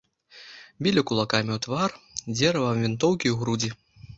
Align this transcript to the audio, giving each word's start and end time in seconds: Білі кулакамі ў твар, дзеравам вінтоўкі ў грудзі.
Білі 0.87 1.03
кулакамі 1.11 1.51
ў 1.57 1.63
твар, 1.67 1.89
дзеравам 2.41 2.83
вінтоўкі 2.87 3.27
ў 3.31 3.35
грудзі. 3.45 3.71